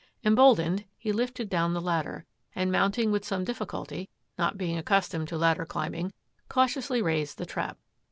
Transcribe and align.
Emboldened, 0.25 0.85
he 0.97 1.11
lifted 1.11 1.47
down 1.47 1.75
the 1.75 1.79
ladder, 1.79 2.25
and 2.55 2.71
mounting 2.71 3.11
with 3.11 3.23
some 3.23 3.43
difficulty— 3.43 4.09
not 4.39 4.57
being 4.57 4.75
accustomed 4.75 5.27
to 5.27 5.37
ladder 5.37 5.63
climbing— 5.63 6.11
cautiously 6.49 7.03
raised 7.03 7.37
the 7.37 7.45
trap. 7.45 7.77